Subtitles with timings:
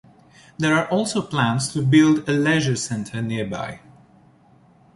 [0.57, 3.81] There are also plans to build a leisure centre nearby.